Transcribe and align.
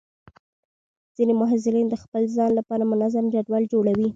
ځینې 1.15 1.33
محصلین 1.41 1.87
د 1.89 1.95
خپل 2.03 2.23
ځان 2.35 2.51
لپاره 2.59 2.83
منظم 2.91 3.25
جدول 3.35 3.63
جوړوي. 3.73 4.07